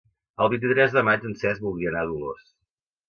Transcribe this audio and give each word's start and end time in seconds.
El 0.45 0.47
vint-i-tres 0.53 0.95
de 0.95 1.03
maig 1.09 1.27
en 1.31 1.37
Cesc 1.43 1.67
voldria 1.67 1.93
anar 1.93 2.03
a 2.07 2.11
Dolors. 2.13 2.49